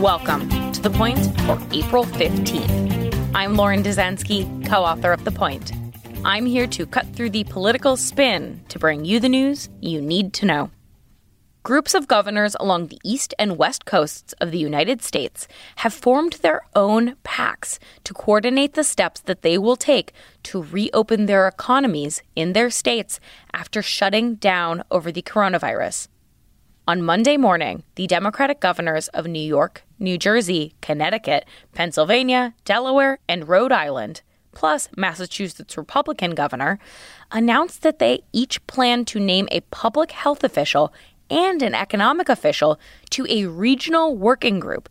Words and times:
Welcome 0.00 0.48
to 0.70 0.80
The 0.80 0.90
Point 0.90 1.18
for 1.40 1.60
April 1.72 2.04
15th. 2.04 3.30
I'm 3.34 3.56
Lauren 3.56 3.82
Dezenski, 3.82 4.64
co 4.64 4.84
author 4.84 5.10
of 5.10 5.24
The 5.24 5.32
Point. 5.32 5.72
I'm 6.24 6.46
here 6.46 6.68
to 6.68 6.86
cut 6.86 7.12
through 7.16 7.30
the 7.30 7.42
political 7.42 7.96
spin 7.96 8.62
to 8.68 8.78
bring 8.78 9.04
you 9.04 9.18
the 9.18 9.28
news 9.28 9.68
you 9.80 10.00
need 10.00 10.32
to 10.34 10.46
know. 10.46 10.70
Groups 11.64 11.94
of 11.94 12.06
governors 12.06 12.54
along 12.60 12.86
the 12.86 13.00
east 13.02 13.34
and 13.40 13.58
west 13.58 13.86
coasts 13.86 14.34
of 14.34 14.52
the 14.52 14.58
United 14.58 15.02
States 15.02 15.48
have 15.76 15.92
formed 15.92 16.34
their 16.34 16.60
own 16.76 17.16
pacts 17.24 17.80
to 18.04 18.14
coordinate 18.14 18.74
the 18.74 18.84
steps 18.84 19.18
that 19.22 19.42
they 19.42 19.58
will 19.58 19.74
take 19.74 20.12
to 20.44 20.62
reopen 20.62 21.26
their 21.26 21.48
economies 21.48 22.22
in 22.36 22.52
their 22.52 22.70
states 22.70 23.18
after 23.52 23.82
shutting 23.82 24.36
down 24.36 24.84
over 24.92 25.10
the 25.10 25.22
coronavirus. 25.22 26.06
On 26.88 27.02
Monday 27.02 27.36
morning, 27.36 27.82
the 27.96 28.06
Democratic 28.06 28.60
governors 28.60 29.08
of 29.08 29.26
New 29.26 29.42
York, 29.42 29.82
New 29.98 30.16
Jersey, 30.16 30.72
Connecticut, 30.80 31.44
Pennsylvania, 31.74 32.54
Delaware, 32.64 33.18
and 33.28 33.46
Rhode 33.46 33.72
Island, 33.72 34.22
plus 34.52 34.88
Massachusetts 34.96 35.76
Republican 35.76 36.30
governor, 36.30 36.78
announced 37.30 37.82
that 37.82 37.98
they 37.98 38.22
each 38.32 38.66
plan 38.66 39.04
to 39.04 39.20
name 39.20 39.48
a 39.50 39.60
public 39.70 40.12
health 40.12 40.42
official 40.42 40.90
and 41.28 41.60
an 41.60 41.74
economic 41.74 42.30
official 42.30 42.80
to 43.10 43.26
a 43.28 43.44
regional 43.44 44.16
working 44.16 44.58
group. 44.58 44.88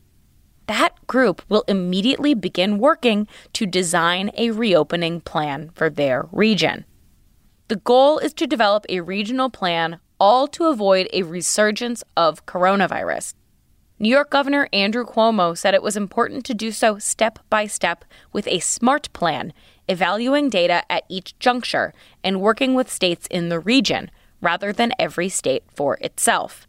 That 0.68 0.94
group 1.08 1.42
will 1.50 1.64
immediately 1.68 2.36
begin 2.36 2.78
working 2.78 3.28
to 3.54 3.66
design 3.66 4.30
a 4.38 4.52
reopening 4.52 5.22
plan 5.22 5.72
for 5.74 5.90
their 5.90 6.28
region. 6.32 6.86
The 7.70 7.78
goal 7.78 8.20
is 8.20 8.36
to 8.36 8.46
develop 8.46 8.86
a 8.88 9.02
regional 9.02 9.50
plan, 9.50 10.00
all 10.20 10.48
to 10.48 10.66
avoid 10.66 11.08
a 11.14 11.24
resurgence 11.24 12.04
of 12.16 12.46
coronavirus. 12.46 13.34
New 14.00 14.10
York 14.10 14.30
Governor 14.30 14.70
Andrew 14.72 15.06
Cuomo 15.06 15.58
said 15.58 15.74
it 15.74 15.82
was 15.82 15.98
important 15.98 16.46
to 16.46 16.54
do 16.54 16.72
so 16.72 17.00
step 17.00 17.40
by 17.50 17.66
step 17.66 18.06
with 18.32 18.48
a 18.48 18.60
SMART 18.60 19.12
plan, 19.12 19.54
evaluating 19.88 20.50
data 20.50 20.84
at 20.92 21.04
each 21.10 21.38
juncture 21.40 21.94
and 22.24 22.42
working 22.42 22.76
with 22.76 22.92
states 22.92 23.28
in 23.32 23.50
the 23.50 23.60
region 23.60 24.12
rather 24.40 24.72
than 24.72 24.92
every 25.00 25.30
state 25.30 25.64
for 25.74 25.98
itself. 26.02 26.68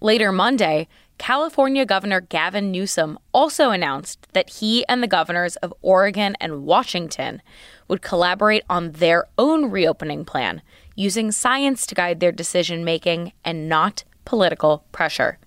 Later 0.00 0.32
Monday, 0.32 0.88
California 1.20 1.84
Governor 1.84 2.22
Gavin 2.22 2.72
Newsom 2.72 3.18
also 3.34 3.72
announced 3.72 4.26
that 4.32 4.48
he 4.48 4.88
and 4.88 5.02
the 5.02 5.06
governors 5.06 5.56
of 5.56 5.74
Oregon 5.82 6.34
and 6.40 6.64
Washington 6.64 7.42
would 7.88 8.00
collaborate 8.00 8.64
on 8.70 8.92
their 8.92 9.26
own 9.36 9.70
reopening 9.70 10.24
plan, 10.24 10.62
using 10.96 11.30
science 11.30 11.86
to 11.86 11.94
guide 11.94 12.20
their 12.20 12.32
decision 12.32 12.86
making 12.86 13.34
and 13.44 13.68
not 13.68 14.02
political 14.24 14.86
pressure. 14.92 15.38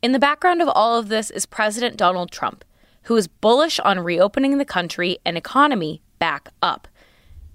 In 0.00 0.12
the 0.12 0.18
background 0.18 0.62
of 0.62 0.68
all 0.68 0.98
of 0.98 1.08
this 1.08 1.28
is 1.28 1.44
President 1.44 1.98
Donald 1.98 2.30
Trump, 2.30 2.64
who 3.02 3.16
is 3.16 3.28
bullish 3.28 3.78
on 3.80 4.00
reopening 4.00 4.56
the 4.56 4.64
country 4.64 5.18
and 5.22 5.36
economy 5.36 6.00
back 6.18 6.48
up. 6.62 6.88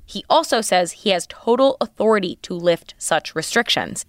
He 0.06 0.24
also 0.30 0.62
says 0.62 0.92
he 0.92 1.10
has 1.10 1.26
total 1.26 1.78
authority 1.82 2.38
to 2.44 2.54
lift 2.54 2.94
such 3.00 3.34
restrictions. 3.34 4.06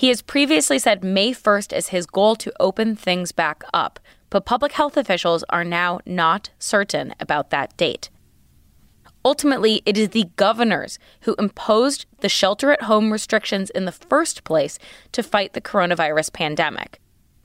He 0.00 0.08
has 0.08 0.22
previously 0.22 0.78
said 0.78 1.04
May 1.04 1.32
1st 1.32 1.76
is 1.76 1.88
his 1.88 2.06
goal 2.06 2.34
to 2.36 2.50
open 2.58 2.96
things 2.96 3.32
back 3.32 3.62
up, 3.74 4.00
but 4.30 4.46
public 4.46 4.72
health 4.72 4.96
officials 4.96 5.44
are 5.50 5.62
now 5.62 6.00
not 6.06 6.48
certain 6.58 7.14
about 7.20 7.50
that 7.50 7.76
date. 7.76 8.08
Ultimately, 9.26 9.82
it 9.84 9.98
is 9.98 10.08
the 10.08 10.30
governors 10.36 10.98
who 11.24 11.34
imposed 11.38 12.06
the 12.20 12.30
shelter 12.30 12.72
at 12.72 12.84
home 12.84 13.12
restrictions 13.12 13.68
in 13.68 13.84
the 13.84 13.92
first 13.92 14.42
place 14.42 14.78
to 15.12 15.22
fight 15.22 15.52
the 15.52 15.60
coronavirus 15.60 16.32
pandemic. 16.32 16.98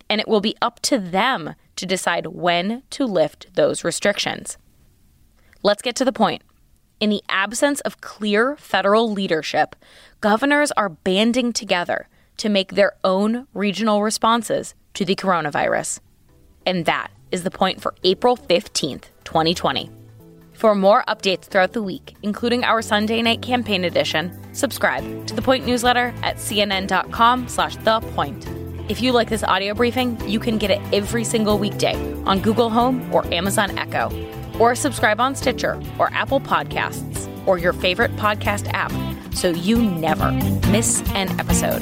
And 0.09 0.22
it 0.22 0.27
will 0.29 0.39
be 0.39 0.55
up 0.61 0.79
to 0.83 0.97
them 0.97 1.55
to 1.75 1.85
decide 1.85 2.27
when 2.27 2.83
to 2.91 3.05
lift 3.05 3.53
those 3.55 3.83
restrictions. 3.83 4.57
Let's 5.61 5.81
get 5.81 5.97
to 5.97 6.05
the 6.05 6.13
point. 6.13 6.41
In 7.01 7.09
the 7.09 7.23
absence 7.27 7.81
of 7.81 7.99
clear 7.99 8.55
federal 8.55 9.11
leadership, 9.11 9.75
governors 10.22 10.72
are 10.77 10.87
banding 10.87 11.51
together 11.51 12.07
to 12.38 12.50
make 12.50 12.73
their 12.73 12.94
own 13.03 13.47
regional 13.53 14.01
responses 14.01 14.75
to 14.94 15.06
the 15.06 15.16
coronavirus. 15.16 16.00
And 16.66 16.85
that 16.85 17.12
is 17.31 17.44
the 17.44 17.51
point 17.51 17.81
for 17.81 17.94
April 18.03 18.38
15th, 18.38 19.06
2020. 19.23 19.90
For 20.53 20.73
more 20.73 21.03
updates 21.07 21.44
throughout 21.44 21.73
the 21.73 21.84
week, 21.84 22.16
including 22.23 22.63
our 22.63 22.81
Sunday 22.81 23.22
night 23.22 23.41
campaign 23.41 23.84
edition, 23.84 24.31
subscribe 24.53 25.28
to 25.28 25.35
the 25.35 25.41
Point 25.41 25.66
newsletter 25.66 26.13
at 26.23 26.38
cnn.com 26.38 27.47
slash 27.50 27.75
the 27.78 28.00
point. 28.16 28.47
If 28.88 29.02
you 29.02 29.12
like 29.12 29.29
this 29.29 29.44
audio 29.44 29.73
briefing, 29.73 30.17
you 30.29 30.40
can 30.40 30.57
get 30.57 30.72
it 30.72 30.79
every 30.94 31.23
single 31.23 31.57
weekday 31.57 31.96
on 32.23 32.40
Google 32.40 32.69
Home 32.69 33.13
or 33.13 33.25
Amazon 33.34 33.78
Echo 33.78 34.09
or 34.59 34.75
subscribe 34.75 35.19
on 35.19 35.35
Stitcher 35.35 35.81
or 36.00 36.09
Apple 36.13 36.40
Podcasts 36.40 37.14
or 37.45 37.57
your 37.57 37.73
favorite 37.73 38.16
podcast 38.17 38.69
app 38.73 38.91
so 39.33 39.50
you 39.50 39.81
never 39.81 40.31
miss 40.72 41.01
an 41.11 41.29
episode. 41.39 41.81